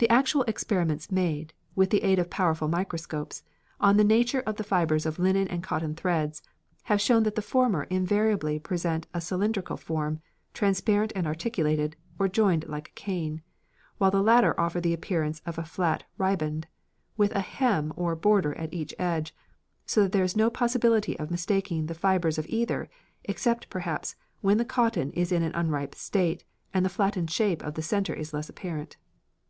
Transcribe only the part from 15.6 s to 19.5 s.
flat riband, with a hem or border at each edge;